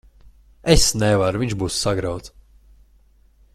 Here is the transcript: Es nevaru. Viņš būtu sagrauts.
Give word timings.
Es 0.75 0.85
nevaru. 1.03 1.43
Viņš 1.43 1.55
būtu 1.61 1.75
sagrauts. 1.83 2.35